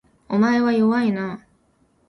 [0.29, 1.45] お前は弱いな